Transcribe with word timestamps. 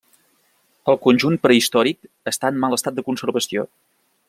El 0.93 0.97
conjunt 1.03 1.35
prehistòric 1.43 2.09
està 2.33 2.51
en 2.53 2.59
mal 2.65 2.75
estat 2.79 2.99
de 3.01 3.05
conservació. 3.11 3.69